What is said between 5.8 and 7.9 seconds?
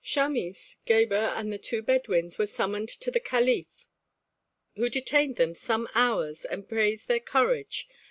hours and praised their courage.